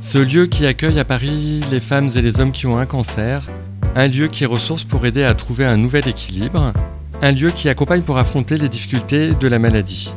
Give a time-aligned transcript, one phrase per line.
[0.00, 3.46] ce lieu qui accueille à Paris les femmes et les hommes qui ont un cancer,
[3.94, 6.72] un lieu qui est ressource pour aider à trouver un nouvel équilibre,
[7.20, 10.14] un lieu qui accompagne pour affronter les difficultés de la maladie.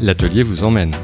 [0.00, 0.94] L'atelier vous emmène.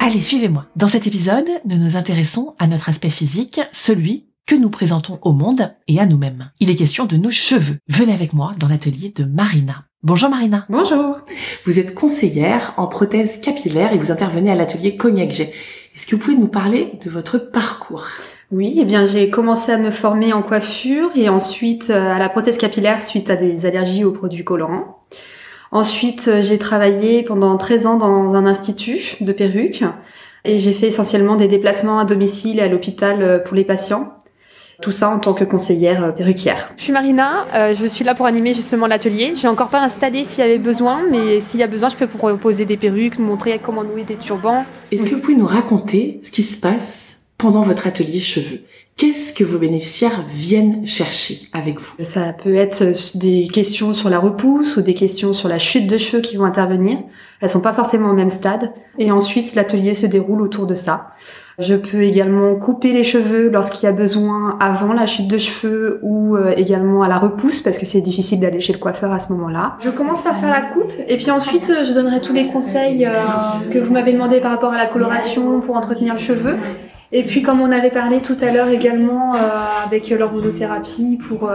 [0.00, 0.66] Allez, suivez-moi.
[0.76, 5.32] Dans cet épisode, nous nous intéressons à notre aspect physique, celui que nous présentons au
[5.32, 6.50] monde et à nous-mêmes.
[6.60, 7.78] Il est question de nos cheveux.
[7.88, 9.84] Venez avec moi dans l'atelier de Marina.
[10.02, 10.66] Bonjour Marina.
[10.68, 11.18] Bonjour.
[11.66, 15.52] Vous êtes conseillère en prothèse capillaire et vous intervenez à l'atelier Cognac G.
[15.94, 18.06] Est-ce que vous pouvez nous parler de votre parcours?
[18.52, 22.28] Oui, eh bien j'ai commencé à me former en coiffure et ensuite euh, à la
[22.28, 25.04] prothèse capillaire suite à des allergies aux produits colorants.
[25.72, 29.84] Ensuite, euh, j'ai travaillé pendant 13 ans dans un institut de perruques
[30.44, 34.14] et j'ai fait essentiellement des déplacements à domicile et à l'hôpital euh, pour les patients.
[34.80, 36.72] Tout ça en tant que conseillère euh, perruquière.
[36.76, 39.34] Je suis Marina, euh, je suis là pour animer justement l'atelier.
[39.36, 42.06] J'ai encore pas installé s'il y avait besoin, mais s'il y a besoin, je peux
[42.06, 44.64] proposer des perruques, montrer comment nouer des turbans.
[44.90, 48.60] Est-ce que vous pouvez nous raconter ce qui se passe pendant votre atelier cheveux?
[49.00, 52.04] Qu'est-ce que vos bénéficiaires viennent chercher avec vous?
[52.04, 52.84] Ça peut être
[53.16, 56.44] des questions sur la repousse ou des questions sur la chute de cheveux qui vont
[56.44, 56.98] intervenir.
[57.40, 58.72] Elles sont pas forcément au même stade.
[58.98, 61.14] Et ensuite, l'atelier se déroule autour de ça.
[61.60, 65.98] Je peux également couper les cheveux lorsqu'il y a besoin avant la chute de cheveux
[66.02, 69.20] ou euh, également à la repousse parce que c'est difficile d'aller chez le coiffeur à
[69.20, 69.76] ce moment-là.
[69.84, 73.04] Je commence par faire la coupe et puis ensuite euh, je donnerai tous les conseils
[73.04, 73.10] euh,
[73.70, 76.56] que vous m'avez demandé par rapport à la coloration pour entretenir le cheveu.
[77.12, 79.32] Et puis comme on avait parlé tout à l'heure également
[79.84, 81.50] avec l'hormonothérapie pour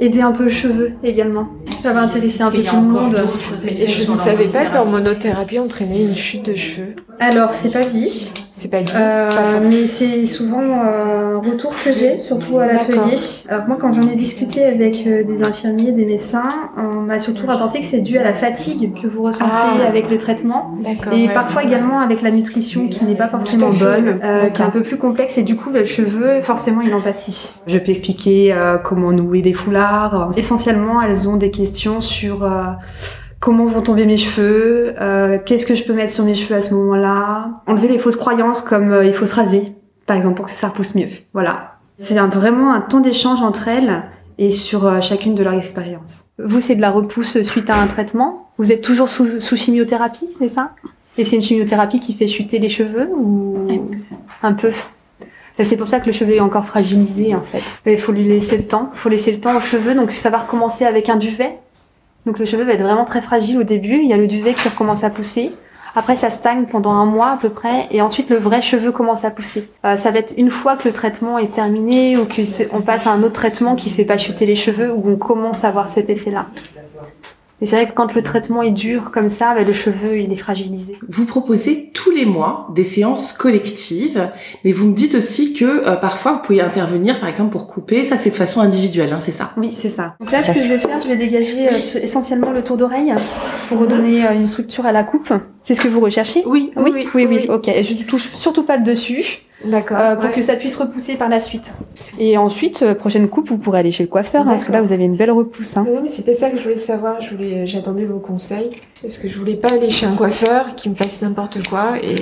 [0.00, 1.50] aider un peu le cheveu également.
[1.84, 3.16] Ça va intéresser un peu tout le monde.
[3.64, 6.96] Et je ne savais pas que l'hormonothérapie entraînait une chute de cheveux.
[7.20, 8.32] Alors c'est pas dit.
[8.62, 8.92] C'est pas dit.
[8.94, 13.16] Euh, mais c'est souvent un retour que j'ai, surtout à l'atelier.
[13.48, 17.48] Alors moi, quand j'en ai discuté avec euh, des infirmiers, des médecins, on m'a surtout
[17.48, 19.88] rapporté que c'est dû à la fatigue que vous ressentez Ah.
[19.88, 20.76] avec le traitement.
[20.80, 21.12] D'accord.
[21.12, 21.34] Et ouais.
[21.34, 24.82] parfois également avec la nutrition qui n'est pas forcément bonne, euh, qui est un peu
[24.82, 27.54] plus complexe et du coup le cheveu forcément il en pâtit.
[27.66, 30.30] Je peux expliquer euh, comment nouer des foulards.
[30.36, 32.62] Essentiellement elles ont des questions sur euh,
[33.42, 36.60] comment vont tomber mes cheveux, euh, qu'est-ce que je peux mettre sur mes cheveux à
[36.62, 39.74] ce moment-là, enlever les fausses croyances comme euh, il faut se raser
[40.06, 41.08] par exemple pour que ça repousse mieux.
[41.34, 41.74] Voilà.
[41.98, 44.02] C'est un- vraiment un temps d'échange entre elles
[44.38, 46.26] et sur euh, chacune de leurs expériences.
[46.38, 48.50] Vous, c'est de la repousse suite à un traitement?
[48.58, 50.70] Vous êtes toujours sous, sous chimiothérapie, c'est ça?
[51.18, 53.58] Et c'est une chimiothérapie qui fait chuter les cheveux ou
[54.42, 54.70] un peu?
[55.58, 57.62] Ben, C'est pour ça que le cheveu est encore fragilisé en fait.
[57.90, 58.90] Il faut lui laisser le temps.
[58.94, 59.94] Il faut laisser le temps aux cheveux.
[59.94, 61.58] Donc ça va recommencer avec un duvet?
[62.26, 64.00] Donc le cheveu va être vraiment très fragile au début.
[64.02, 65.52] Il y a le duvet qui recommence à pousser.
[65.94, 69.26] Après, ça stagne pendant un mois à peu près, et ensuite le vrai cheveu commence
[69.26, 69.68] à pousser.
[69.84, 73.10] Euh, ça va être une fois que le traitement est terminé ou qu'on passe à
[73.10, 76.08] un autre traitement qui fait pas chuter les cheveux, où on commence à avoir cet
[76.08, 76.46] effet-là.
[77.62, 80.32] Et c'est vrai que quand le traitement est dur comme ça, ben, le cheveu il
[80.32, 80.96] est fragilisé.
[81.08, 84.28] Vous proposez tous les mois des séances collectives,
[84.64, 88.04] mais vous me dites aussi que euh, parfois vous pouvez intervenir, par exemple pour couper.
[88.04, 89.52] Ça, c'est de façon individuelle, hein, c'est ça?
[89.56, 90.16] Oui, c'est ça.
[90.18, 93.14] Donc là, ce que je vais faire, je vais dégager euh, essentiellement le tour d'oreille
[93.68, 95.32] pour redonner euh, une structure à la coupe.
[95.60, 96.42] C'est ce que vous recherchez?
[96.44, 97.46] Oui, oui, oui, oui, oui.
[97.48, 97.68] Ok.
[97.68, 99.42] Et je touche surtout pas le dessus.
[99.64, 100.30] Euh, pour ouais.
[100.32, 101.74] que ça puisse repousser par la suite.
[102.18, 104.80] Et ensuite, euh, prochaine coupe, vous pourrez aller chez le coiffeur hein, parce que là,
[104.82, 105.76] vous avez une belle repousse.
[105.76, 105.86] Hein.
[105.88, 107.20] Oui, mais c'était ça que je voulais savoir.
[107.20, 108.70] Je voulais, j'attendais vos conseils
[109.00, 112.14] parce que je voulais pas aller chez un coiffeur qui me fasse n'importe quoi et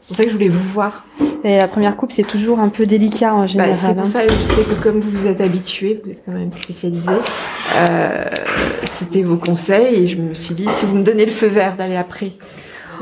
[0.00, 1.04] c'est pour ça que je voulais vous voir.
[1.42, 3.74] Et la première coupe, c'est toujours un peu délicat en Bah, général.
[3.74, 4.06] c'est pour hein.
[4.06, 7.10] ça, je sais que comme vous vous êtes habitué, vous êtes quand même spécialisé,
[7.76, 8.24] euh,
[8.92, 11.76] c'était vos conseils et je me suis dit si vous me donnez le feu vert
[11.76, 12.32] d'aller après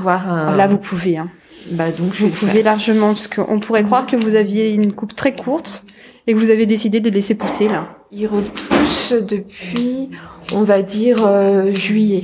[0.01, 0.57] voir un.
[0.57, 1.17] Là, vous pouvez.
[1.19, 1.29] Hein.
[1.73, 2.65] Bah donc je Vous vais le pouvez faire.
[2.65, 5.85] largement, parce qu'on pourrait croire que vous aviez une coupe très courte
[6.27, 7.89] et que vous avez décidé de les laisser pousser là.
[8.13, 10.11] Il repousse depuis,
[10.55, 12.23] on va dire euh, juillet.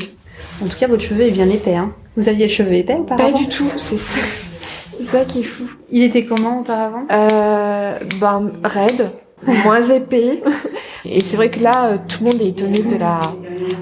[0.62, 1.74] En tout cas, votre cheveu est bien épais.
[1.74, 1.92] Hein.
[2.16, 4.20] Vous aviez les cheveux épais auparavant Pas du tout, c'est ça.
[5.02, 5.64] C'est ça qui est fou.
[5.90, 7.04] Il était comment auparavant?
[7.10, 9.10] Euh, ben, raide.
[9.64, 10.42] moins épais.
[11.04, 13.20] Et c'est vrai que là, euh, tout le monde est étonné de la.
[13.22, 13.32] Ah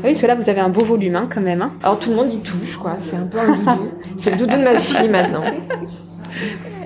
[0.05, 1.63] oui, parce que là, vous avez un beau volume hein, quand même.
[1.63, 1.73] Hein.
[1.83, 2.97] Alors tout le monde y touche, quoi.
[2.99, 3.89] C'est un peu un doudou.
[4.19, 5.43] c'est le doudou de ma fille maintenant.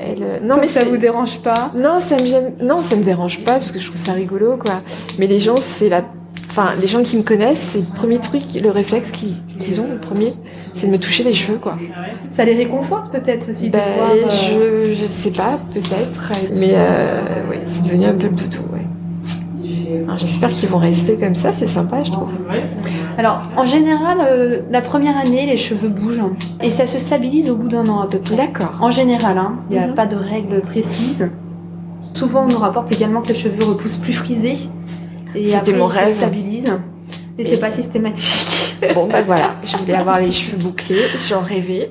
[0.04, 2.52] Elle, euh, non, mais ça vous dérange pas Non, ça me gêne.
[2.62, 4.80] Non, ça me dérange pas parce que je trouve ça rigolo, quoi.
[5.18, 6.02] Mais les gens, c'est la.
[6.48, 9.98] Enfin, les gens qui me connaissent, c'est le premier truc, le réflexe qu'ils ont, le
[9.98, 10.34] premier,
[10.76, 11.78] c'est de me toucher les cheveux, quoi.
[12.30, 16.32] Ça les réconforte peut-être aussi de Bah, voir, euh, je, je sais pas, peut-être.
[16.54, 18.81] Mais euh, ouais, c'est devenu un peu le doudou, ouais.
[20.04, 22.28] Alors, J'espère qu'ils vont rester comme ça, c'est sympa, je trouve.
[23.18, 26.22] Alors, en général, euh, la première année, les cheveux bougent
[26.62, 28.36] et ça se stabilise au bout d'un an à peu près.
[28.36, 28.78] D'accord.
[28.80, 29.94] En général, hein, il n'y a Mhm.
[29.94, 31.30] pas de règles précises.
[32.14, 34.56] Souvent, on nous rapporte également que les cheveux repoussent plus frisés
[35.34, 36.08] et après, mon ils rêve.
[36.10, 36.78] se stabilisent.
[37.38, 38.76] Mais c'est pas systématique.
[38.94, 41.90] Bon, bah voilà, je voulais avoir les cheveux bouclés, j'en rêvais.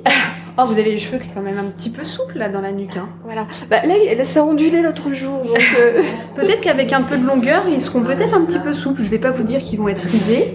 [0.61, 2.61] Oh, vous avez les cheveux qui sont quand même un petit peu souples là dans
[2.61, 2.95] la nuque.
[2.97, 3.09] hein.
[3.23, 3.47] Voilà.
[3.69, 5.57] Bah, là, elle s'est ondulée l'autre jour, donc.
[5.79, 6.01] euh,
[6.35, 9.01] Peut-être qu'avec un peu de longueur, ils seront peut-être un petit peu souples.
[9.03, 10.53] Je vais pas vous dire qu'ils vont être frisés,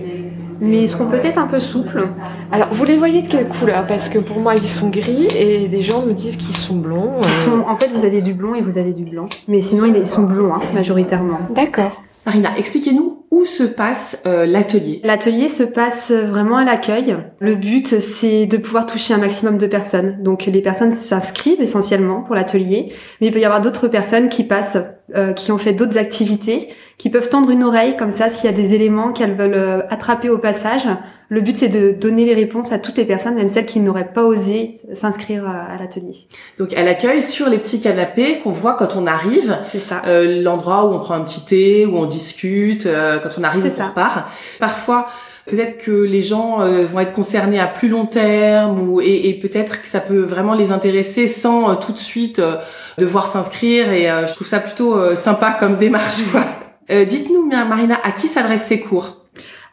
[0.61, 2.06] mais ils seront peut-être un peu souples.
[2.53, 3.87] Alors, vous les voyez de quelle couleur?
[3.87, 7.14] Parce que pour moi, ils sont gris et des gens me disent qu'ils sont blonds.
[7.20, 9.29] Ils euh, sont- en fait, vous avez du blond et vous avez du blanc.
[9.49, 11.41] Mais sinon, ils sont blonds, hein, majoritairement.
[11.50, 12.02] D'accord.
[12.26, 15.00] Marina, expliquez-nous où se passe euh, l'atelier.
[15.05, 17.17] L'atelier se passe vraiment à l'accueil.
[17.38, 20.20] Le but, c'est de pouvoir toucher un maximum de personnes.
[20.25, 24.43] Donc les personnes s'inscrivent essentiellement pour l'atelier, mais il peut y avoir d'autres personnes qui
[24.43, 24.78] passent,
[25.14, 26.67] euh, qui ont fait d'autres activités,
[26.99, 29.81] qui peuvent tendre une oreille comme ça s'il y a des éléments qu'elles veulent euh,
[29.91, 30.85] attraper au passage.
[31.29, 34.13] Le but, c'est de donner les réponses à toutes les personnes, même celles qui n'auraient
[34.15, 36.15] pas osé s'inscrire à, à l'atelier.
[36.59, 40.03] Donc à l'accueil sur les petits canapés qu'on voit quand on arrive, C'est ça.
[40.07, 43.65] euh, l'endroit où on prend un petit thé, où on discute, euh, quand on arrive
[43.65, 43.89] qu'on ça.
[43.89, 44.27] repart.
[44.61, 45.09] Parfois,
[45.47, 49.35] peut-être que les gens euh, vont être concernés à plus long terme, ou, et, et
[49.35, 52.55] peut-être que ça peut vraiment les intéresser sans euh, tout de suite euh,
[52.99, 53.93] devoir s'inscrire.
[53.93, 56.23] Et euh, je trouve ça plutôt euh, sympa comme démarche.
[56.31, 56.43] Quoi.
[56.91, 59.17] Euh, Dites-nous, Marina, à qui s'adressent ces cours?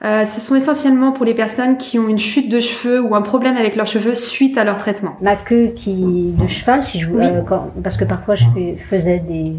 [0.03, 3.21] Euh, ce sont essentiellement pour les personnes qui ont une chute de cheveux ou un
[3.21, 5.15] problème avec leurs cheveux suite à leur traitement.
[5.21, 7.25] Ma queue qui de cheval, si je Oui.
[7.25, 9.53] euh, quand- parce que parfois je fais- faisais des,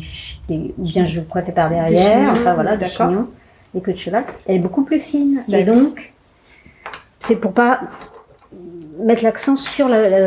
[0.51, 3.09] des- ou bien je prêtais par derrière, chignons, enfin voilà, des d'accord.
[3.09, 3.29] chignons,
[3.73, 4.25] des queues de cheval.
[4.47, 6.13] Elle est beaucoup plus fine et donc
[7.21, 7.81] c'est pour pas
[9.03, 10.19] mettre l'accent sur la- la-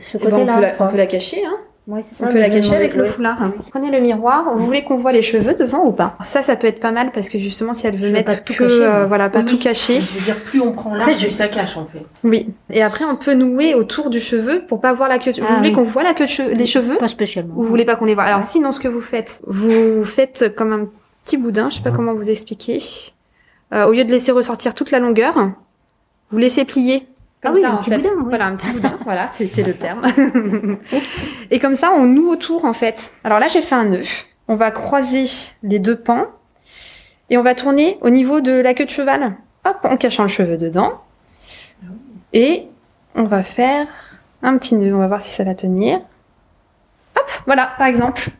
[0.00, 0.52] ce Eh ben, côté-là.
[0.52, 0.86] on, peut la, quoi.
[0.86, 1.56] on peut la cacher, hein
[1.88, 3.08] Ouais, c'est ça, On peut la cacher avec le ouais.
[3.08, 3.38] foulard.
[3.70, 4.52] Prenez le miroir.
[4.54, 6.16] Vous voulez qu'on voit les cheveux devant ou pas?
[6.22, 8.44] Ça, ça peut être pas mal parce que justement, si elle veut Je veux mettre
[8.44, 9.98] que, cacher, euh, voilà, pas Oui, tout cacher.
[9.98, 12.04] Je veux dire, plus on prend En large, plus ça cache en fait.
[12.24, 12.50] Oui.
[12.68, 15.32] Et après, on peut nouer autour du cheveu pour pas voir la queue.
[15.32, 15.74] de- Vous Ah voulez oui.
[15.74, 16.98] qu'on voit la queue de che- les cheveux?
[16.98, 17.54] Pas spécialement.
[17.56, 18.24] ou vous voulez pas qu'on les voit?
[18.24, 18.44] Alors, Ouais.
[18.46, 20.88] sinon, ce que vous faites, vous faites comme un
[21.24, 21.70] petit boudin.
[21.70, 22.82] Je sais pas comment vous expliquer.
[23.72, 25.52] Euh, au lieu de laisser ressortir toute la longueur,
[26.30, 27.06] vous laissez plier.
[27.40, 27.96] Comme Ah oui, ça, un en petit fait.
[27.98, 28.24] boudin, oui.
[28.28, 28.92] Voilà, un petit boudin.
[29.04, 30.06] voilà, c'était le terme.
[31.50, 33.12] Et comme ça, on noue autour, en fait.
[33.24, 34.02] Alors là, j'ai fait un nœud.
[34.48, 35.24] On va croiser
[35.62, 36.26] les deux pans.
[37.30, 39.36] Et on va tourner au niveau de la queue de cheval.
[39.64, 41.00] Hop, en cachant le cheveu dedans.
[42.32, 42.66] Et
[43.14, 43.86] on va faire
[44.42, 44.94] un petit nœud.
[44.94, 46.00] On va voir si ça va tenir.
[47.16, 48.30] Hop, voilà, par exemple.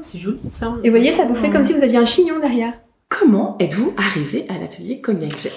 [0.00, 0.72] C'est joli ça.
[0.82, 2.72] Et vous voyez, ça vous fait comme si vous aviez un chignon derrière.
[3.10, 5.48] Comment êtes-vous arrivé à l'atelier Cognac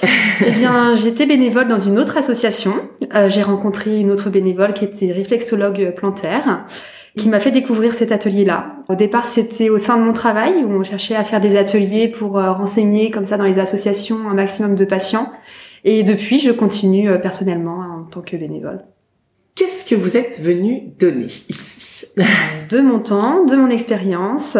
[0.46, 2.74] Eh bien, j'étais bénévole dans une autre association.
[3.14, 6.66] Euh, j'ai rencontré une autre bénévole qui était réflexologue plantaire,
[7.16, 8.78] qui m'a fait découvrir cet atelier-là.
[8.90, 12.08] Au départ, c'était au sein de mon travail où on cherchait à faire des ateliers
[12.08, 15.32] pour euh, renseigner comme ça dans les associations un maximum de patients.
[15.84, 18.84] Et depuis, je continue euh, personnellement en tant que bénévole.
[19.54, 21.73] Qu'est-ce que vous êtes venu donner ici?
[22.18, 24.58] De mon temps, de mon expérience.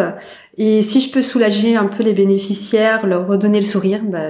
[0.58, 4.28] Et si je peux soulager un peu les bénéficiaires, leur redonner le sourire, bah,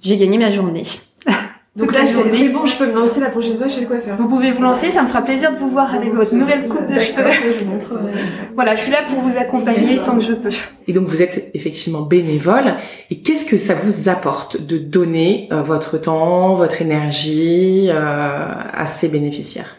[0.00, 0.82] j'ai gagné ma journée.
[1.76, 4.16] Donc là, c'est bon, je peux me lancer la prochaine fois chez le coiffeur.
[4.16, 6.88] Vous pouvez vous lancer, ça me fera plaisir de vous voir avec votre nouvelle coupe
[6.88, 7.24] de cheveux.
[7.60, 7.94] je montre.
[8.56, 10.50] Voilà, je suis là pour vous accompagner tant que je peux.
[10.88, 12.74] Et donc vous êtes effectivement bénévole.
[13.10, 18.86] Et qu'est-ce que ça vous apporte de donner euh, votre temps, votre énergie euh, à
[18.86, 19.76] ces bénéficiaires?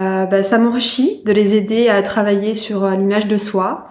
[0.00, 3.88] Euh, bah, ça m'enrichit de les aider à travailler sur euh, l'image de soi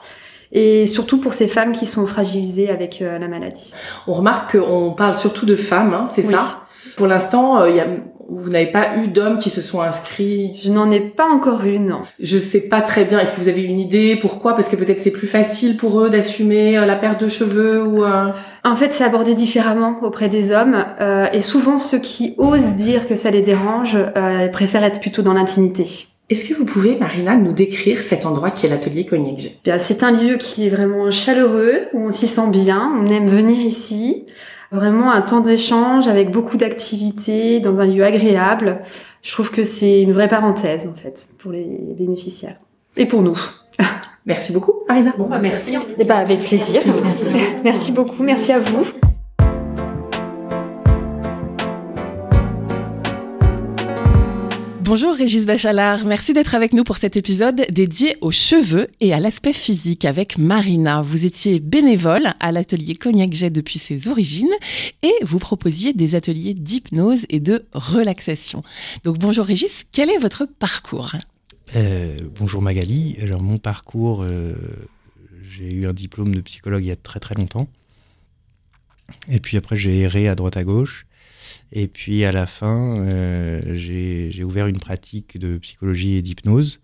[0.51, 3.73] et surtout pour ces femmes qui sont fragilisées avec euh, la maladie.
[4.07, 6.33] On remarque qu'on parle surtout de femmes, hein, c'est Oui.
[6.33, 6.61] ça?
[6.97, 7.87] Pour l'instant, il y a-
[8.31, 10.51] vous n'avez pas eu d'hommes qui se sont inscrits?
[10.61, 12.01] Je n'en ai pas encore eu, non.
[12.19, 13.19] Je sais pas très bien.
[13.19, 14.17] Est-ce que vous avez une idée?
[14.19, 14.55] Pourquoi?
[14.55, 18.03] Parce que peut-être c'est plus facile pour eux d'assumer euh, la perte de cheveux ou.
[18.03, 18.31] euh,
[18.63, 23.07] En fait, c'est abordé différemment auprès des hommes euh, et souvent ceux qui osent dire
[23.07, 25.83] que ça les dérange euh, préfèrent être plutôt dans l'intimité.
[26.29, 29.79] Est-ce que vous pouvez, Marina, nous décrire cet endroit qui est l'atelier Cognac G Bien,
[29.79, 33.59] c'est un lieu qui est vraiment chaleureux, où on s'y sent bien, on aime venir
[33.59, 34.25] ici.
[34.71, 38.81] Vraiment un temps d'échange avec beaucoup d'activités dans un lieu agréable.
[39.23, 41.65] Je trouve que c'est une vraie parenthèse en fait pour les
[41.97, 42.57] bénéficiaires
[42.95, 43.37] et pour nous.
[44.25, 45.13] Merci beaucoup, Marina.
[45.17, 45.75] Bon, bah merci.
[45.97, 46.81] Eh ben, avec plaisir.
[46.85, 47.33] Merci.
[47.63, 48.21] merci beaucoup.
[48.21, 48.85] Merci à vous.
[54.89, 59.19] Bonjour Régis Bachalard, merci d'être avec nous pour cet épisode dédié aux cheveux et à
[59.19, 61.03] l'aspect physique avec Marina.
[61.03, 64.49] Vous étiez bénévole à l'atelier Cognac Jet depuis ses origines
[65.03, 68.63] et vous proposiez des ateliers d'hypnose et de relaxation.
[69.03, 71.11] Donc bonjour Régis, quel est votre parcours?
[71.75, 74.55] Euh, Bonjour Magali, alors mon parcours, euh,
[75.51, 77.67] j'ai eu un diplôme de psychologue il y a très très longtemps.
[79.29, 81.05] Et puis après j'ai erré à droite à gauche.
[81.71, 86.79] Et puis à la fin, euh, j'ai ouvert une pratique de psychologie et d'hypnose.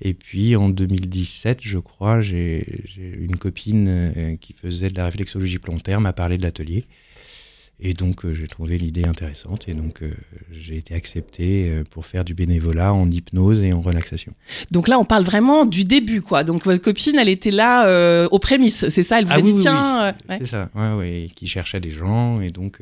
[0.00, 5.58] Et puis en 2017, je crois, j'ai une copine euh, qui faisait de la réflexologie
[5.82, 6.84] terme m'a parlé de l'atelier.
[7.80, 10.02] Et donc euh, j'ai trouvé l'idée intéressante et donc
[10.52, 14.32] j'ai été accepté pour faire du bénévolat en hypnose et en relaxation.
[14.70, 16.44] Donc là on parle vraiment du début quoi.
[16.44, 19.52] Donc votre copine elle était là aux prémices, c'est ça Elle vous ah a dit
[19.52, 20.14] oui, tiens.
[20.28, 20.36] Oui.
[20.38, 22.80] C'est ça, ouais, ouais, qui cherchait des gens et donc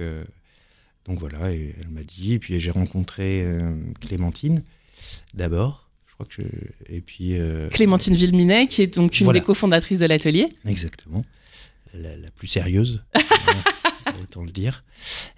[1.06, 2.34] donc voilà, et elle m'a dit.
[2.34, 4.62] Et puis j'ai rencontré euh, Clémentine
[5.34, 5.88] d'abord.
[6.06, 6.92] Je crois que je...
[6.94, 7.38] Et puis.
[7.38, 9.40] Euh, Clémentine Villeminet, qui est donc une Voilà.
[9.40, 10.48] des cofondatrices de l'atelier.
[10.66, 11.24] Exactement.
[11.94, 13.02] La, la plus sérieuse.
[14.22, 14.84] autant le dire.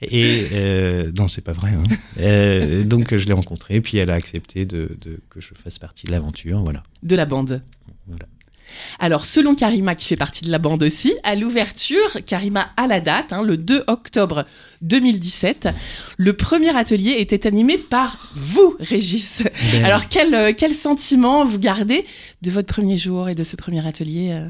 [0.02, 1.70] Et euh, non, c'est pas vrai.
[1.70, 1.84] Hein.
[2.20, 6.06] Euh, donc je l'ai rencontrée, puis elle a accepté de, de- que je fasse partie
[6.06, 6.60] de l'aventure.
[6.62, 6.82] Voilà.
[7.02, 7.62] de la bande.
[8.06, 8.26] Voilà.
[8.98, 13.00] Alors, selon Karima, qui fait partie de la bande aussi, à l'ouverture, Karima a la
[13.00, 14.44] date, hein, le 2 octobre
[14.82, 15.68] 2017,
[16.16, 19.42] le premier atelier était animé par vous, Régis.
[19.72, 22.04] Ben, Alors, quel, euh, quel sentiment vous gardez
[22.42, 24.48] de votre premier jour et de ce premier atelier euh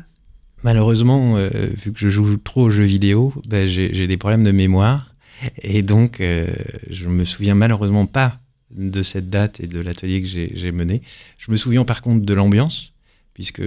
[0.64, 4.50] Malheureusement, euh, vu que je joue trop aux jeux vidéo, ben, j'ai des problèmes de
[4.50, 5.14] mémoire.
[5.62, 6.46] Et donc, euh,
[6.88, 8.40] je me souviens malheureusement pas
[8.70, 11.02] de cette date et de l'atelier que j'ai mené.
[11.36, 12.93] Je me souviens par contre de l'ambiance,
[13.34, 13.62] puisque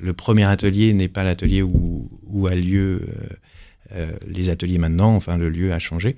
[0.00, 3.28] le premier atelier n'est pas l'atelier où, a lieu euh,
[3.92, 5.14] euh, les ateliers maintenant.
[5.14, 6.16] Enfin, le lieu a changé.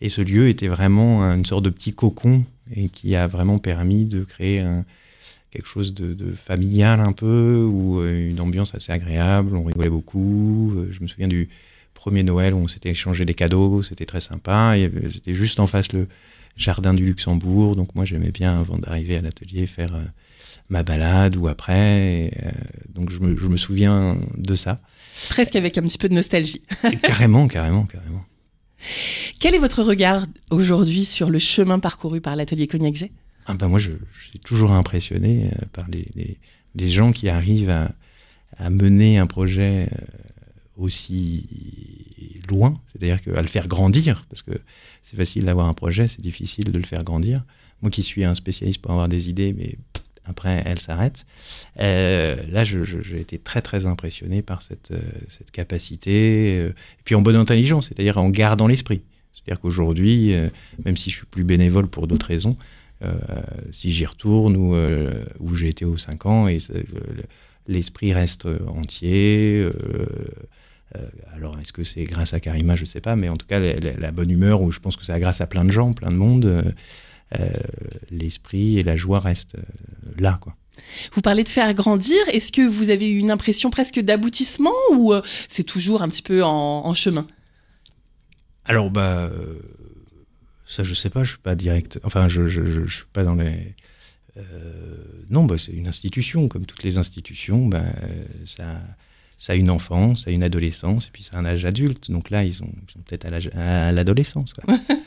[0.00, 4.04] Et ce lieu était vraiment une sorte de petit cocon et qui a vraiment permis
[4.04, 4.64] de créer
[5.50, 9.90] quelque chose de, de familial un peu, ou euh, une ambiance assez agréable, on rigolait
[9.90, 10.74] beaucoup.
[10.90, 11.48] Je me souviens du
[11.94, 14.74] premier Noël où on s'était échangé des cadeaux, c'était très sympa.
[15.12, 16.08] C'était juste en face le
[16.56, 19.92] jardin du Luxembourg, donc moi j'aimais bien avant d'arriver à l'atelier faire
[20.70, 22.26] ma balade ou après.
[22.26, 22.50] Et, euh,
[22.88, 24.80] donc je me, je me souviens de ça.
[25.28, 26.62] Presque avec un petit peu de nostalgie.
[27.02, 28.24] Carrément, carrément, carrément.
[29.38, 33.12] Quel est votre regard aujourd'hui sur le chemin parcouru par l'atelier Cognac G?
[33.46, 36.38] Ah ben moi, je, je suis toujours impressionné euh, par les, les,
[36.74, 37.92] les gens qui arrivent à,
[38.56, 39.96] à mener un projet euh,
[40.76, 44.52] aussi loin, c'est-à-dire que- à le faire grandir, parce que
[45.02, 47.44] c'est facile d'avoir un projet, c'est difficile de le faire grandir.
[47.82, 49.76] Moi qui suis un spécialiste pour avoir des idées, mais
[50.30, 51.26] après elles s'arrêtent.
[51.80, 57.14] Euh, là, j'ai été très très impressionné par cette, euh, cette capacité, euh, et puis
[57.14, 59.02] en bonne intelligence, c'est-à-dire en gardant l'esprit.
[59.34, 60.34] C'est-à-dire qu'aujourd'hui,
[60.84, 62.56] même si je suis plus bénévole pour d'autres raisons,
[63.72, 64.76] si j'y retourne ou
[65.38, 66.46] où j'ai été aux 5 ans,
[67.66, 69.66] l'esprit reste entier.
[71.32, 74.12] alors, est-ce que c'est grâce à Karima Je sais pas, mais en tout cas, la,
[74.12, 76.74] bonne humeur, ou je pense que c'est grâce à plein de gens, plein de monde,
[78.10, 79.62] l'esprit et la joie restent euh,
[80.18, 80.56] là, quoi.
[81.12, 82.18] Vous parlez de faire grandir.
[82.32, 86.22] Est-ce que vous avez eu une impression presque d'aboutissement ou euh, c'est toujours un petit
[86.22, 87.26] peu en, en chemin?
[88.64, 89.60] Alors, bah, euh,
[90.66, 92.00] ça, je sais pas, je suis pas direct.
[92.02, 93.74] Enfin, je, je, je, je suis pas dans les.
[94.36, 94.42] euh,
[95.28, 97.66] non, bah, c'est une institution, comme toutes les institutions.
[97.66, 98.80] Bah, euh, ça,
[99.40, 102.10] ça a une enfance, ça a une adolescence, et puis ça a un âge adulte.
[102.10, 104.52] Donc là, ils sont, ils sont peut-être à l'adolescence.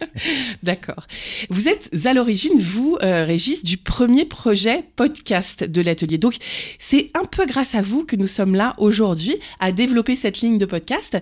[0.64, 1.06] D'accord.
[1.52, 6.18] Vous êtes à l'origine, vous, euh, Régis, du premier projet podcast de l'atelier.
[6.18, 6.38] Donc,
[6.80, 10.58] c'est un peu grâce à vous que nous sommes là aujourd'hui à développer cette ligne
[10.58, 11.16] de podcast.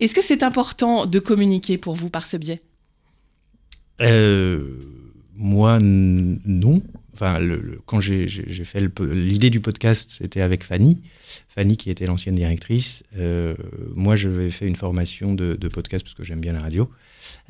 [0.00, 2.60] Est-ce que c'est important de communiquer pour vous par ce biais?
[4.00, 4.66] Euh,
[5.36, 6.82] moi, non.
[7.20, 7.38] Enfin,
[7.84, 8.26] quand j'ai
[8.64, 11.02] fait l'idée du podcast, c'était avec Fanny.
[11.50, 13.02] Fanny, qui était l'ancienne directrice.
[13.18, 13.54] Euh,
[13.94, 16.90] moi, j'avais fait une formation de, podcast parce que j'aime bien la radio.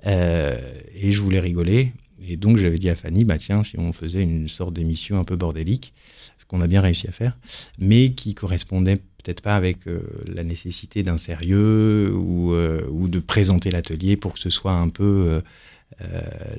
[0.07, 0.59] Euh,
[0.97, 1.93] et je voulais rigoler.
[2.27, 5.25] Et donc, j'avais dit à Fanny, bah tiens, si on faisait une sorte d'émission un
[5.25, 5.95] peu bordélique,
[6.39, 7.39] ce qu'on a bien réussi à faire,
[7.79, 14.17] mais qui correspondait peut-être pas avec euh, la nécessité d'un sérieux ou, de présenter l'atelier
[14.17, 15.41] pour que ce soit un peu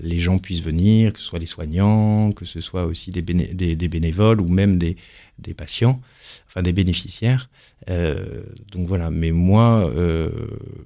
[0.01, 3.53] les gens puissent venir, que ce soit les soignants, que ce soit aussi des, béné-
[3.53, 4.97] des, des bénévoles ou même des,
[5.39, 5.99] des patients,
[6.47, 7.49] enfin des bénéficiaires.
[7.89, 10.29] Euh, donc voilà, mais moi, euh,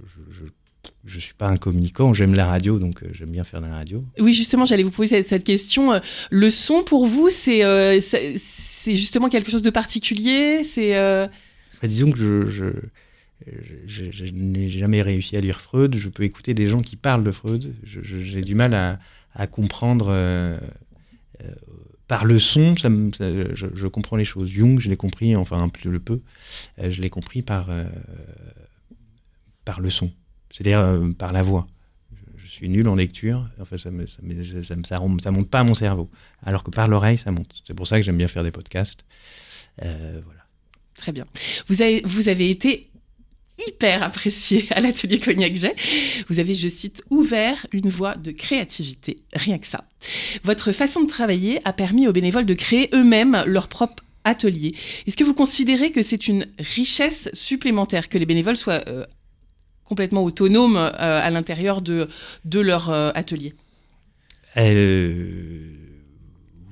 [0.08, 0.44] je, je
[1.08, 3.76] je suis pas un communicant, j'aime la radio, donc euh, j'aime bien faire de la
[3.76, 4.04] radio.
[4.20, 5.94] Oui, justement, j'allais vous poser cette, cette question.
[5.94, 6.00] Euh,
[6.32, 8.00] Le son, pour vous, c'est euh,
[8.88, 10.64] justement quelque chose de particulier?
[10.64, 11.28] C'est euh,
[11.76, 12.66] Enfin, disons que je, je,
[13.88, 15.96] je, n'ai jamais réussi à lire Freud.
[15.96, 17.76] Je peux écouter des gens qui parlent de Freud.
[17.84, 18.74] J'ai du mal
[19.34, 20.58] à, comprendre euh,
[21.44, 21.52] euh,
[22.08, 22.76] par le son.
[22.76, 24.50] Je, comprends les choses.
[24.50, 26.22] Jung, je l'ai compris, enfin un peu le peu.
[26.80, 27.70] Euh, je l'ai compris par
[29.66, 30.12] par le son,
[30.52, 31.68] c'est-à-dire par la voix.
[32.38, 33.50] Je, suis nul en lecture.
[33.60, 36.10] Enfin, ça me monte pas à mon cerveau,
[36.44, 37.62] alors que par l'oreille, ça monte.
[37.66, 39.04] C'est pour ça que j'aime bien faire des podcasts.
[39.80, 40.46] voilà.
[40.94, 41.26] Très bien.
[41.68, 41.82] Vous
[42.30, 42.90] avez été
[43.68, 45.76] hyper apprécié à l'atelier Cognac Jet.
[46.30, 49.86] Vous avez, je cite, ouvert une voie de créativité, rien que ça.
[50.44, 54.76] Votre façon de travailler a permis aux bénévoles de créer eux-mêmes leur propre atelier.
[55.06, 59.06] Est-ce que vous considérez que c'est une richesse supplémentaire que les bénévoles soient euh,
[59.84, 62.10] complètement autonomes euh, à l'intérieur de,
[62.44, 63.54] de leur euh, atelier?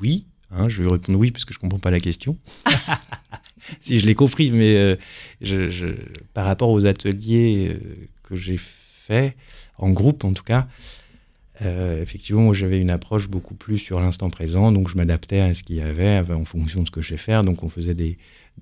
[0.01, 2.37] Oui, hein, je vais répondre oui parce que je comprends pas la question.
[3.79, 6.01] si je l'ai compris, mais euh,
[6.33, 9.35] par rapport aux ateliers euh, que j'ai faits,
[9.77, 10.67] en groupe en tout cas,
[11.61, 15.63] euh, effectivement, j'avais une approche beaucoup plus sur l'instant présent, donc je m'adaptais à ce
[15.63, 17.43] qu'il y avait en fonction de ce que je sais faire.
[17.43, 18.17] Donc on faisait des,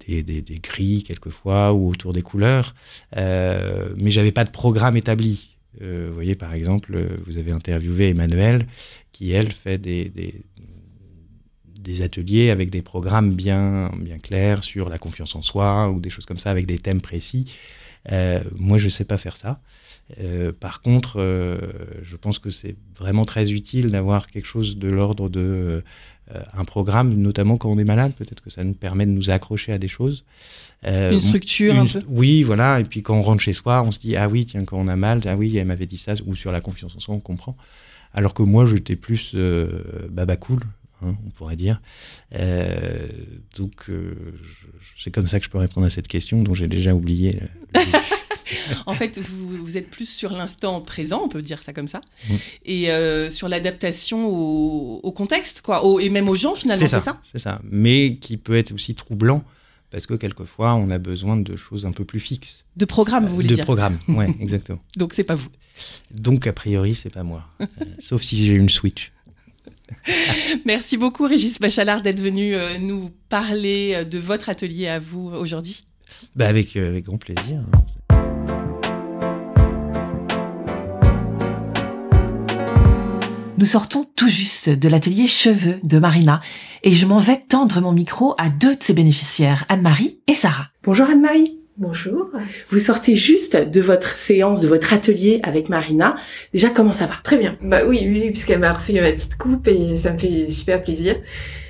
[0.07, 2.75] des, des, des grilles quelquefois ou autour des couleurs,
[3.15, 5.47] euh, mais j'avais pas de programme établi.
[5.79, 8.67] Vous voyez, par exemple, vous avez interviewé Emmanuel,
[9.13, 10.43] qui elle fait des, des,
[11.81, 16.09] des ateliers avec des programmes bien, bien clairs sur la confiance en soi ou des
[16.09, 17.45] choses comme ça avec des thèmes précis.
[18.11, 19.59] Euh, moi, je ne sais pas faire ça.
[20.19, 21.57] Euh, par contre, euh,
[22.03, 25.83] je pense que c'est vraiment très utile d'avoir quelque chose de l'ordre de
[26.53, 28.13] un programme, notamment quand on est malade.
[28.13, 30.23] Peut-être que ça nous permet de nous accrocher à des choses.
[30.85, 32.01] Une structure une, un peu?
[32.07, 32.79] Oui, voilà.
[32.79, 34.87] Et puis quand on rentre chez soi, on se dit ah oui, tiens, quand on
[34.87, 37.19] a mal, ah oui, elle m'avait dit ça, ou sur la confiance en soi, on
[37.19, 37.57] comprend.
[38.13, 39.35] Alors que moi, j'étais plus
[40.09, 40.61] baba cool,
[41.03, 41.81] Hein, on pourrait dire.
[42.35, 43.07] Euh,
[43.57, 44.15] donc, euh,
[44.97, 47.39] c'est comme ça que je peux répondre à cette question dont j'ai déjà oublié.
[48.85, 52.01] en fait, vous, vous, êtes plus sur l'instant présent, on peut dire ça comme ça,
[52.29, 52.33] mmh.
[52.65, 56.99] et euh, sur l'adaptation au, au, contexte, quoi, au, et même aux gens finalement, c'est
[56.99, 59.43] ça C'est ça, mais qui peut être aussi troublant.
[59.89, 62.63] Parce que quelquefois, on a besoin de choses un peu plus fixes.
[62.77, 63.63] De programmes, vous voulez de dire?
[63.63, 64.79] De programmes, ouais, exactement.
[64.95, 65.49] Donc, c'est pas vous.
[66.11, 67.45] Donc, a priori, c'est pas moi.
[67.99, 69.11] sauf si j'ai une Switch.
[70.65, 75.31] Merci beaucoup Régis Bachalard d'être venu euh, nous parler euh, de votre atelier à vous
[75.33, 75.85] aujourd'hui.
[76.35, 77.61] Bah avec, euh, avec grand plaisir.
[83.57, 86.39] Nous sortons tout juste de l'atelier cheveux de Marina
[86.81, 90.69] et je m'en vais tendre mon micro à deux de ses bénéficiaires, Anne-Marie et Sarah.
[90.83, 91.60] Bonjour Anne-Marie.
[91.81, 92.29] Bonjour.
[92.69, 96.15] Vous sortez juste de votre séance, de votre atelier avec Marina.
[96.53, 97.15] Déjà, comment ça va?
[97.23, 97.57] Très bien.
[97.59, 101.15] Bah oui, oui, puisqu'elle m'a refait ma petite coupe et ça me fait super plaisir.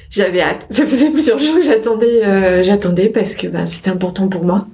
[0.09, 0.67] J'avais hâte.
[0.69, 4.67] Ça faisait plusieurs jours que j'attendais, euh, j'attendais parce que bah, c'était important pour moi.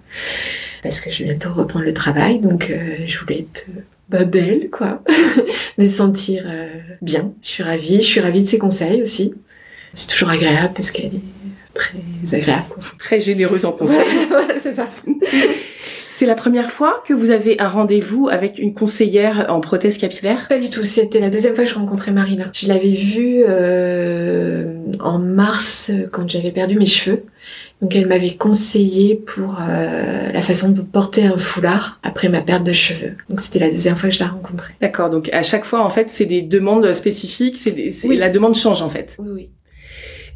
[0.81, 3.67] Parce que je vais bientôt reprendre le travail, donc euh, je voulais être
[4.09, 5.03] bah, belle, quoi.
[5.77, 6.67] Me sentir euh,
[7.03, 7.31] bien.
[7.43, 7.97] Je suis ravie.
[7.97, 9.35] Je suis ravie de ses conseils aussi.
[9.93, 11.21] C'est toujours agréable parce qu'elle est
[11.77, 12.65] très agréable.
[12.99, 13.97] Très généreuse en conseil.
[13.97, 14.89] Ouais, c'est ça.
[16.17, 20.47] C'est la première fois que vous avez un rendez-vous avec une conseillère en prothèse capillaire?
[20.47, 20.83] Pas du tout.
[20.83, 22.49] C'était la deuxième fois que je rencontrais Marina.
[22.53, 27.23] Je l'avais vue euh, en mars quand j'avais perdu mes cheveux.
[27.83, 32.63] Donc elle m'avait conseillé pour euh, la façon de porter un foulard après ma perte
[32.63, 33.13] de cheveux.
[33.29, 34.73] Donc c'était la deuxième fois que je la rencontrais.
[34.81, 35.11] D'accord.
[35.11, 37.57] Donc à chaque fois en fait c'est des demandes spécifiques.
[37.57, 37.75] C'est
[38.07, 38.17] oui.
[38.17, 39.17] la demande change en fait.
[39.19, 39.49] Oui oui.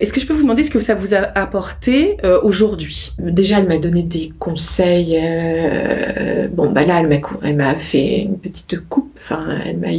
[0.02, 3.14] Est-ce que je peux vous demander ce que ça vous a apporté euh, aujourd'hui?
[3.20, 5.16] Déjà, elle m'a donné des conseils.
[5.22, 9.16] Euh, bon, bah là, elle m'a elle m'a fait une petite coupe.
[9.22, 9.90] Enfin, elle m'a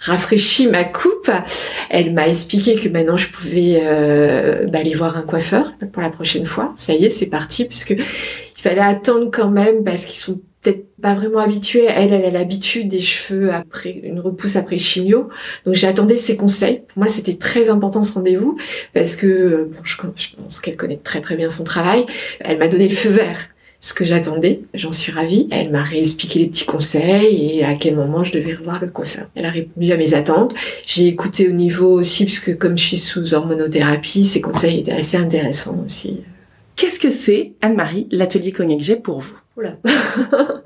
[0.00, 1.30] rafraîchi ma coupe.
[1.90, 6.10] Elle m'a expliqué que maintenant je pouvais euh, bah, aller voir un coiffeur pour la
[6.10, 6.72] prochaine fois.
[6.76, 10.84] Ça y est, c'est parti puisque il fallait attendre quand même parce qu'ils sont peut-être
[11.00, 11.86] pas vraiment habituée.
[11.88, 15.28] Elle, elle a l'habitude des cheveux après une repousse après chimio.
[15.64, 16.82] Donc j'ai attendu ses conseils.
[16.88, 18.56] Pour moi, c'était très important ce rendez-vous
[18.94, 19.96] parce que bon, je,
[20.36, 22.06] pense qu'elle connaît très très bien son travail.
[22.40, 23.48] Elle m'a donné le feu vert.
[23.82, 25.48] Ce que j'attendais, j'en suis ravie.
[25.50, 29.28] Elle m'a réexpliqué les petits conseils et à quel moment je devais revoir le coiffeur.
[29.34, 30.54] Elle a répondu à mes attentes.
[30.86, 35.16] J'ai écouté au niveau aussi, puisque comme je suis sous hormonothérapie, ses conseils étaient assez
[35.16, 36.20] intéressants aussi.
[36.76, 39.39] Qu'est-ce que c'est, Anne-Marie, l'atelier Cognac Jet pour vous?
[39.56, 39.76] Oula.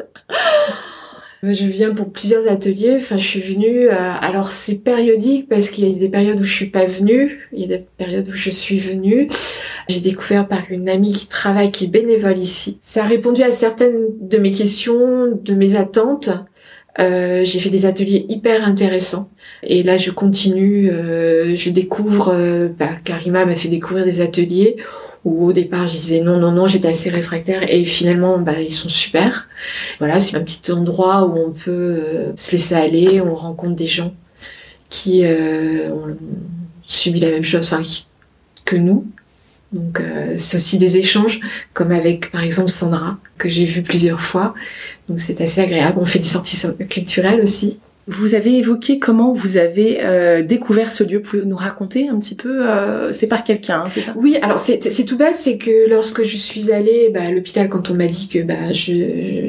[1.42, 2.96] je viens pour plusieurs ateliers.
[2.96, 3.88] Enfin, je suis venue.
[3.88, 7.48] Euh, alors, c'est périodique parce qu'il y a des périodes où je suis pas venue.
[7.52, 9.28] Il y a des périodes où je suis venue.
[9.88, 12.78] J'ai découvert par une amie qui travaille, qui est bénévole ici.
[12.82, 16.30] Ça a répondu à certaines de mes questions, de mes attentes.
[17.00, 19.28] Euh, j'ai fait des ateliers hyper intéressants.
[19.62, 20.90] Et là, je continue.
[20.90, 22.68] Euh, je découvre.
[22.78, 24.76] bah, Karima m'a fait découvrir des ateliers
[25.24, 28.74] où au départ je disais non, non, non, j'étais assez réfractaire et finalement bah, ils
[28.74, 29.48] sont super.
[29.98, 33.87] Voilà, c'est un petit endroit où on peut euh, se laisser aller, on rencontre des
[33.87, 34.14] gens
[34.90, 36.16] qui euh, ont
[36.84, 37.74] subi la même chose
[38.64, 39.06] que nous.
[39.72, 41.40] Donc euh, c'est aussi des échanges,
[41.72, 44.54] comme avec par exemple Sandra, que j'ai vu plusieurs fois.
[45.08, 45.98] Donc c'est assez agréable.
[46.00, 46.56] On fait des sorties
[46.88, 47.78] culturelles aussi.
[48.06, 51.22] Vous avez évoqué comment vous avez euh, découvert ce lieu.
[51.22, 54.12] Pouvez nous raconter un petit peu euh, C'est par quelqu'un, hein, c'est ça?
[54.16, 57.90] Oui, alors c'est tout bête, c'est que lorsque je suis allée bah, à l'hôpital, quand
[57.90, 58.92] on m'a dit que bah, je,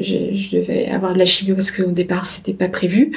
[0.02, 3.12] je, je, devais avoir de la chimio parce qu'au départ c'était pas prévu,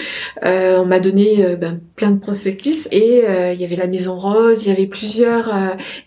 [0.45, 3.88] euh, on m'a donné euh, bah, plein de prospectus et euh, il y avait la
[3.88, 5.54] Maison Rose, il y avait plusieurs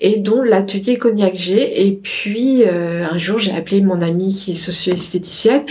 [0.01, 1.87] et dont l'atelier Cognac G.
[1.87, 5.63] Et puis un jour j'ai appelé mon amie qui est socio-esthéticienne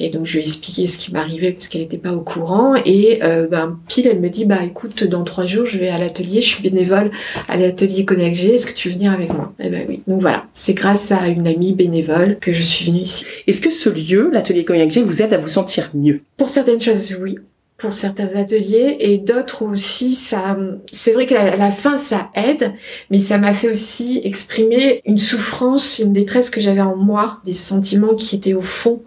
[0.00, 2.74] et donc je lui ai expliqué ce qui m'arrivait parce qu'elle n'était pas au courant.
[2.86, 5.98] Et euh, ben, pile, elle me dit, bah écoute, dans trois jours, je vais à
[5.98, 7.10] l'atelier, je suis bénévole
[7.48, 9.52] à l'atelier Cognac G, est-ce que tu veux venir avec moi?
[9.60, 10.02] Eh ben oui.
[10.08, 13.24] Donc voilà, c'est grâce à une amie bénévole que je suis venue ici.
[13.46, 16.22] Est-ce que ce lieu, l'atelier Cognac G, vous aide à vous sentir mieux?
[16.38, 17.36] Pour certaines choses, oui.
[17.76, 18.98] Pour certains ateliers.
[19.00, 20.58] Et d'autres aussi ça
[20.90, 22.74] c'est vrai qu'à la fin ça aide.
[23.10, 27.40] Mais ça m'a fait aussi exprimer une souffrance une détresse que j'avais en moi.
[27.46, 29.02] Des sentiments qui étaient au fond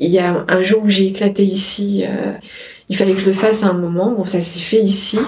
[0.00, 2.32] il y a un jour où j'ai éclaté ici, euh,
[2.88, 4.10] il fallait que je le fasse à un moment.
[4.10, 5.18] Bon, ça s'est fait ici.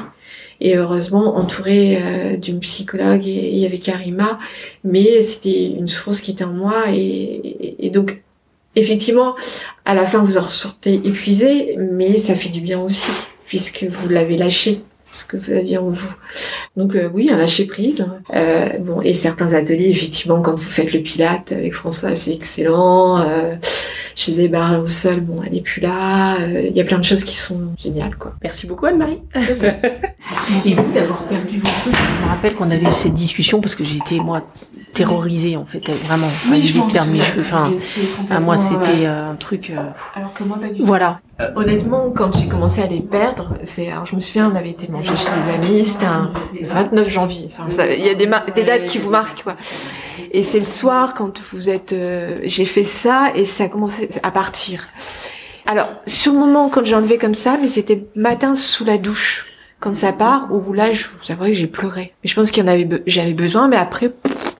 [0.61, 4.39] Et heureusement, entourée euh, d'une psychologue, et y avait Karima.
[4.83, 6.85] Mais c'était une souffrance qui était en moi.
[6.91, 8.23] Et, donc,
[8.75, 9.35] effectivement,
[9.85, 13.11] à la fin, vous en ressortez épuisé, mais ça fait du bien aussi,
[13.47, 14.83] puisque vous l'avez lâché
[15.13, 16.15] ce que vous aviez en vous.
[16.77, 18.07] Donc euh, oui, un lâcher prise.
[18.35, 23.21] Euh, bon, et certains ateliers, effectivement, quand vous faites le pilate avec François, c'est excellent.
[23.21, 23.55] Euh,
[24.17, 26.37] je disais, bah, au sol, bon, elle est plus là.
[26.41, 28.35] Euh, il y a plein de choses qui sont géniales, quoi.
[28.43, 29.19] Merci beaucoup, Anne-Marie.
[30.65, 33.75] Et vous, d'avoir perdu vos cheveux, je me rappelle qu'on avait eu cette discussion parce
[33.75, 34.47] que j'étais, moi,
[34.93, 36.29] terrorisée, en fait, vraiment.
[36.51, 37.41] Oui, je de perdre mes cheveux.
[37.41, 37.71] Enfin,
[38.31, 39.71] à moi, c'était euh, un truc.
[39.71, 40.87] Euh, alors que moi, pas du tout.
[40.87, 41.21] Voilà.
[41.57, 44.91] Honnêtement, quand j'ai commencé à les perdre, c'est, alors je me souviens, on avait été
[44.91, 47.49] manger chez les amis, c'était un 29 janvier.
[47.67, 49.57] Enfin, il y a des, des dates qui vous marquent, quoi.
[50.31, 51.95] Et c'est le soir quand vous êtes,
[52.45, 54.89] j'ai fait ça et ça a commencé à partir.
[55.67, 59.47] Alors, sur le moment, quand j'ai enlevé comme ça, mais c'était matin sous la douche,
[59.79, 62.13] quand ça part, où là, je vous avouerai que j'ai pleuré.
[62.23, 64.13] Mais je pense qu'il y en avait, j'avais besoin, mais après,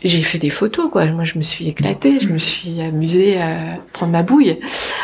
[0.05, 1.07] j'ai fait des photos, quoi.
[1.07, 4.59] Moi, je me suis éclatée, je me suis amusée à prendre ma bouille.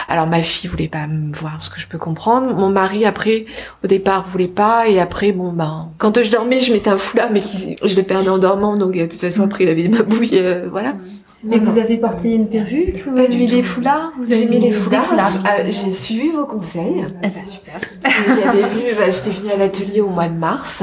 [0.09, 2.55] Alors, ma fille voulait pas me voir, ce que je peux comprendre.
[2.55, 3.47] Mon mari, après,
[3.85, 7.31] au départ, voulait pas, et après, bon, ben, quand je dormais, je mettais un foulard,
[7.33, 7.43] mais
[7.85, 10.67] je le perdais en dormant, donc, de toute façon, après, il avait ma bouille, euh,
[10.71, 10.95] voilà.
[11.53, 14.73] Et vous avez porté une perruque Vous avez mis des foulards Vous avez mis des
[14.73, 17.05] foulards, euh, J'ai suivi vos conseils.
[17.23, 17.81] Eh ben super.
[18.27, 20.83] J'avais vu, bah, j'étais venue à l'atelier au mois de mars.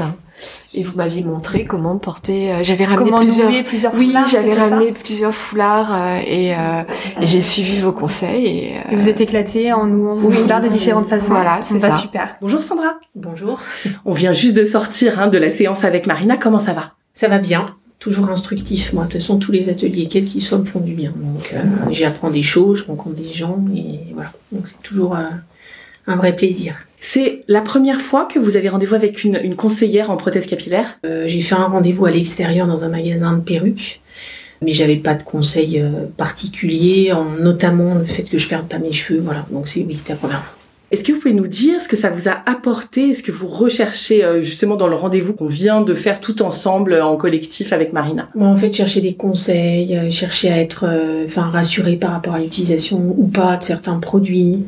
[0.78, 2.52] Et vous m'aviez montré comment porter.
[2.52, 3.64] Euh, j'avais ramené comment plusieurs.
[3.64, 6.82] plusieurs oui, j'avais ramené plusieurs foulards euh, et, euh,
[7.18, 8.46] et j'ai suivi vos conseils.
[8.46, 11.32] Et, euh, et vous êtes éclaté en nouant vos foulards de différentes façons.
[11.32, 11.96] Voilà, c'est va ça.
[11.96, 12.36] super.
[12.42, 12.98] Bonjour Sandra.
[13.14, 13.58] Bonjour.
[14.04, 16.36] On vient juste de sortir hein, de la séance avec Marina.
[16.36, 16.92] Comment ça va?
[17.14, 18.92] Ça va bien toujours instructif.
[18.92, 21.12] Moi, de toute façon, tous les ateliers, quels qu'ils soient, me font du bien.
[21.16, 24.30] Donc, euh, j'apprends des choses, je rencontre des gens, et voilà.
[24.52, 25.24] Donc, c'est toujours euh,
[26.06, 26.74] un vrai plaisir.
[27.00, 30.98] C'est la première fois que vous avez rendez-vous avec une, une conseillère en prothèse capillaire?
[31.04, 34.00] Euh, J'ai fait un rendez-vous à l'extérieur dans un magasin de perruques,
[34.62, 35.84] mais j'avais pas de conseils
[36.16, 39.20] particuliers, en, notamment le fait que je perde pas mes cheveux.
[39.20, 39.46] Voilà.
[39.50, 40.52] Donc, c'est oui, c'était la première fois.
[40.92, 43.10] Est-ce que vous pouvez nous dire ce que ça vous a apporté?
[43.10, 47.16] Est-ce que vous recherchez justement dans le rendez-vous qu'on vient de faire tout ensemble en
[47.16, 48.28] collectif avec Marina?
[48.36, 50.88] Moi, en fait, chercher des conseils, chercher à être,
[51.24, 54.62] enfin, rassurée par rapport à l'utilisation ou pas de certains produits.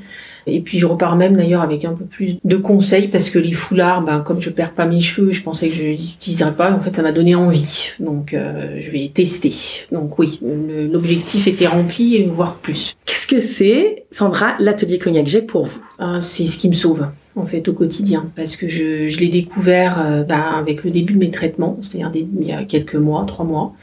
[0.49, 3.53] Et puis je repars même d'ailleurs avec un peu plus de conseils parce que les
[3.53, 6.73] foulards, ben, comme je perds pas mes cheveux, je pensais que je les utiliserais pas.
[6.73, 7.91] En fait, ça m'a donné envie.
[8.01, 9.53] Donc euh, je vais tester.
[9.93, 12.97] Donc oui, l'objectif était rempli, voire plus.
[13.07, 15.81] Qu'est-ce que c'est, Sandra, l'atelier cognac G pour vous?
[15.99, 17.07] Ah, C'est ce qui me sauve
[17.37, 21.15] en fait au quotidien parce que je, je l'ai découvert euh, ben, avec le début
[21.15, 23.75] de mes traitements, c'est-à-dire il y a quelques mois, trois mois.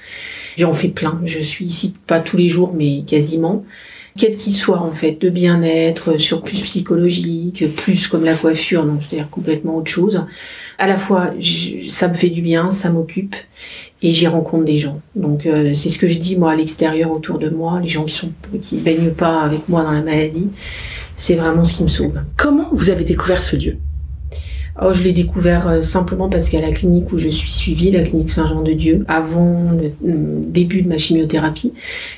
[0.57, 1.21] J'en fais plein.
[1.25, 3.63] Je suis ici pas tous les jours, mais quasiment
[4.17, 9.01] quel qu'il soit en fait, de bien-être, sur plus psychologique, plus comme la coiffure, donc
[9.03, 10.25] c'est-à-dire complètement autre chose.
[10.77, 11.33] À la fois,
[11.89, 13.35] ça me fait du bien, ça m'occupe,
[14.01, 15.01] et j'y rencontre des gens.
[15.15, 18.05] Donc euh, c'est ce que je dis moi à l'extérieur autour de moi, les gens
[18.05, 20.49] qui sont qui baignent pas avec moi dans la maladie,
[21.17, 22.19] c'est vraiment ce qui me sauve.
[22.37, 23.77] Comment vous avez découvert ce lieu?
[24.81, 28.01] Oh, je l'ai découvert euh, simplement parce qu'à la clinique où je suis suivie, la
[28.01, 31.71] clinique Saint-Jean-de-Dieu, avant le début de ma chimiothérapie,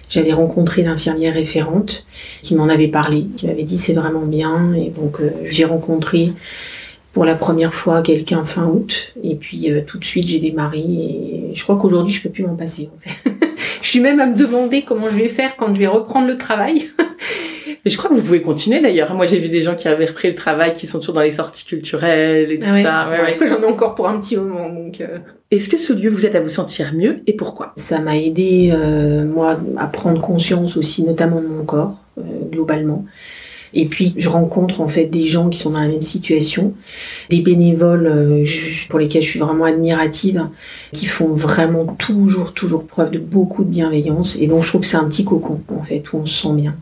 [0.10, 2.08] j'avais rencontré l'infirmière référente
[2.42, 4.74] qui m'en avait parlé, qui m'avait dit c'est vraiment bien.
[4.74, 6.34] Et donc euh, j'ai rencontré
[7.14, 9.14] pour la première fois quelqu'un fin août.
[9.24, 10.80] Et puis euh, tout de suite j'ai démarré.
[10.80, 12.90] Et je crois qu'aujourd'hui je peux plus m'en passer.
[12.96, 13.34] En fait.
[13.84, 16.38] Je suis même à me demander comment je vais faire quand je vais reprendre le
[16.38, 16.88] travail.
[17.88, 19.14] Mais je crois que vous pouvez continuer d'ailleurs.
[19.16, 21.32] Moi, j'ai vu des gens qui avaient repris le travail, qui sont toujours dans les
[21.32, 23.08] sorties culturelles et tout Ouais, ça.
[23.10, 23.48] ouais, ouais.
[23.48, 25.00] J'en ai encore pour un petit moment, donc.
[25.00, 25.20] euh.
[25.52, 27.72] Est-ce que ce lieu vous aide à vous sentir mieux et pourquoi?
[27.78, 33.06] Ça m'a aidé, euh, moi, à prendre conscience aussi, notamment de mon corps, euh, globalement.
[33.74, 36.74] Et puis, je rencontre en fait des gens qui sont dans la même situation,
[37.30, 38.46] des bénévoles euh,
[38.90, 40.46] pour lesquels je suis vraiment admirative,
[40.92, 44.36] qui font vraiment toujours, toujours preuve de beaucoup de bienveillance.
[44.42, 46.54] Et donc, je trouve que c'est un petit cocon, en fait, où on se sent
[46.54, 46.76] bien.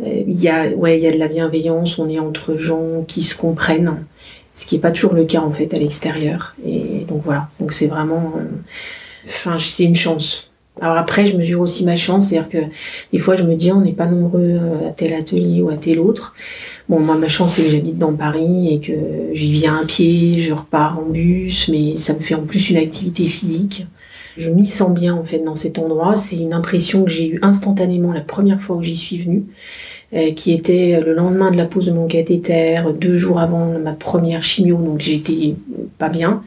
[0.00, 3.04] Euh, Il y a, ouais, il y a de la bienveillance, on est entre gens
[3.06, 4.04] qui se comprennent,
[4.54, 6.54] ce qui n'est pas toujours le cas, en fait, à l'extérieur.
[6.66, 7.48] Et donc, voilà.
[7.60, 8.44] Donc, c'est vraiment, euh,
[9.26, 10.50] enfin, c'est une chance.
[10.80, 12.58] Alors après, je mesure aussi ma chance, c'est-à-dire que
[13.12, 15.76] des fois, je me dis, on n'est pas nombreux euh, à tel atelier ou à
[15.76, 16.34] tel autre.
[16.88, 18.92] Bon, moi, ma chance, c'est que j'habite dans Paris et que
[19.32, 22.76] j'y viens à pied, je repars en bus, mais ça me fait en plus une
[22.76, 23.86] activité physique.
[24.36, 26.16] Je m'y sens bien, en fait, dans cet endroit.
[26.16, 29.44] C'est une impression que j'ai eue instantanément la première fois où j'y suis venue,
[30.14, 33.92] euh, qui était le lendemain de la pose de mon cathéter, deux jours avant ma
[33.92, 35.54] première chimio, donc j'étais
[35.98, 36.42] pas bien.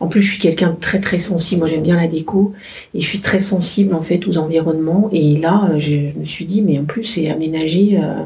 [0.00, 1.60] En plus, je suis quelqu'un de très très sensible.
[1.60, 2.52] Moi, j'aime bien la déco
[2.94, 5.08] et je suis très sensible en fait aux environnements.
[5.12, 7.98] Et là, euh, je, me suis dit, mais en plus, c'est aménagé.
[8.02, 8.24] euh,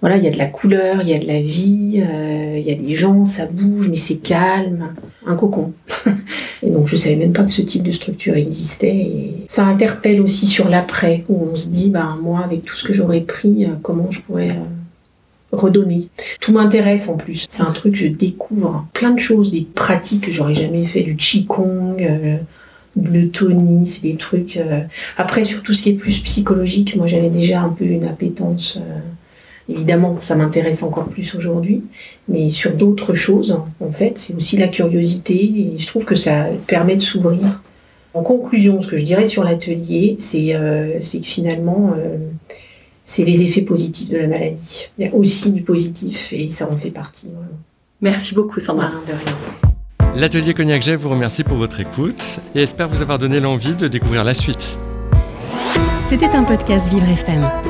[0.00, 2.64] voilà, il y a de la couleur, il y a de la vie, euh, il
[2.64, 4.94] y a des gens, ça bouge, mais c'est calme,
[5.26, 5.72] un cocon.
[6.62, 9.10] et donc, je savais même pas que ce type de structure existait.
[9.48, 12.94] Ça interpelle aussi sur l'après, où on se dit, bah moi, avec tout ce que
[12.94, 16.08] j'aurais pris, euh, comment je pourrais euh, redonner.
[16.40, 17.46] Tout m'intéresse en plus.
[17.50, 21.14] C'est un truc, je découvre plein de choses, des pratiques que j'aurais jamais fait, du
[21.14, 22.36] qigong, euh,
[22.96, 24.58] le Tony, c'est des trucs.
[25.16, 28.80] Après, sur tout ce qui est plus psychologique, moi j'avais déjà un peu une appétence.
[29.70, 31.84] Évidemment, ça m'intéresse encore plus aujourd'hui,
[32.28, 36.46] mais sur d'autres choses, en fait, c'est aussi la curiosité et je trouve que ça
[36.66, 37.62] permet de s'ouvrir.
[38.12, 42.16] En conclusion, ce que je dirais sur l'atelier, c'est euh, que finalement, euh,
[43.04, 44.90] c'est les effets positifs de la maladie.
[44.98, 47.28] Il y a aussi du positif et ça en fait partie.
[47.28, 47.58] vraiment.
[48.00, 48.88] Merci beaucoup, Sandra.
[49.06, 49.36] De rien.
[50.16, 52.20] L'atelier Cognac Jet vous remercie pour votre écoute
[52.56, 54.76] et espère vous avoir donné l'envie de découvrir la suite.
[56.02, 57.69] C'était un podcast Vivre FM.